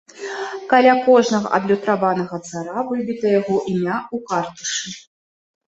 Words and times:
Каля 0.71 0.95
кожнага 1.07 1.47
адлюстраванага 1.57 2.37
цара 2.47 2.77
выбіта 2.89 3.25
яго 3.39 3.55
імя 3.75 3.97
ў 4.01 4.17
картушы. 4.33 4.89